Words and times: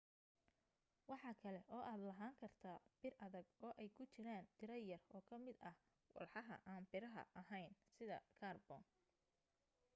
waxa 1.09 1.31
kale 1.43 1.61
oo 1.75 1.83
aad 1.91 2.01
lahaan 2.09 2.35
kartaa 2.41 2.77
bir 3.01 3.13
adag 3.25 3.47
oo 3.65 3.73
ay 3.81 3.89
ku 3.95 4.03
jiraan 4.13 4.45
tiro 4.57 4.75
yar 4.89 5.03
oo 5.15 5.23
ka 5.29 5.35
mid 5.45 5.57
ah 5.69 5.77
walxaha 6.15 6.55
aan 6.71 6.83
biraha 6.91 7.23
ahayn 7.41 7.73
sida 7.95 8.17
kaarboon 8.39 8.83